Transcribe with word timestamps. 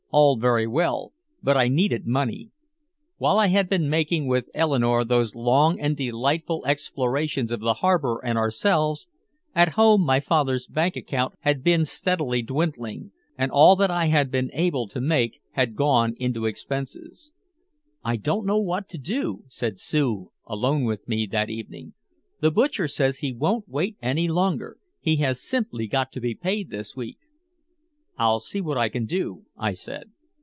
All 0.13 0.35
very 0.37 0.67
well, 0.67 1.13
but 1.41 1.55
I 1.55 1.69
needed 1.69 2.05
money. 2.05 2.51
While 3.15 3.39
I 3.39 3.47
had 3.47 3.69
been 3.69 3.89
making 3.89 4.27
with 4.27 4.49
Eleanore 4.53 5.05
those 5.05 5.35
long 5.35 5.79
and 5.79 5.95
delightful 5.95 6.65
explorations 6.65 7.49
of 7.49 7.61
the 7.61 7.75
harbor 7.75 8.19
and 8.21 8.37
ourselves, 8.37 9.07
at 9.55 9.69
home 9.79 10.01
my 10.01 10.19
father's 10.19 10.67
bank 10.67 10.97
account 10.97 11.35
had 11.39 11.63
been 11.63 11.85
steadily 11.85 12.41
dwindling, 12.41 13.13
and 13.37 13.51
all 13.53 13.77
that 13.77 13.89
I 13.89 14.07
had 14.07 14.29
been 14.29 14.49
able 14.51 14.85
to 14.89 14.99
make 14.99 15.39
had 15.51 15.77
gone 15.77 16.13
into 16.17 16.45
expenses. 16.45 17.31
"I 18.03 18.17
don't 18.17 18.45
know 18.45 18.59
what 18.59 18.89
to 18.89 18.97
do," 18.97 19.45
said 19.47 19.79
Sue, 19.79 20.29
alone 20.45 20.83
with 20.83 21.07
me 21.07 21.25
that 21.27 21.49
evening. 21.49 21.93
"The 22.41 22.51
butcher 22.51 22.89
says 22.89 23.19
he 23.19 23.31
won't 23.31 23.69
wait 23.69 23.95
any 24.01 24.27
longer. 24.27 24.77
He 24.99 25.15
has 25.17 25.41
simply 25.41 25.87
got 25.87 26.11
to 26.11 26.19
be 26.19 26.35
paid 26.35 26.69
this 26.69 26.97
week." 26.97 27.17
"I'll 28.17 28.39
see 28.41 28.61
what 28.61 28.77
I 28.77 28.89
can 28.89 29.05
do," 29.05 29.45
I 29.57 29.71
said. 29.73 30.11